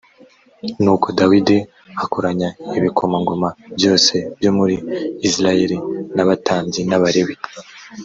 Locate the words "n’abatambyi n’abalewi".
6.15-7.35